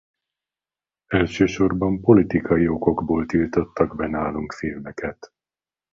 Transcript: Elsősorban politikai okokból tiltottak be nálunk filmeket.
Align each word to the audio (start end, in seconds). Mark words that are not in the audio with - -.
Elsősorban 1.07 2.01
politikai 2.01 2.67
okokból 2.67 3.25
tiltottak 3.25 3.95
be 3.95 4.07
nálunk 4.07 4.53
filmeket. 4.53 5.33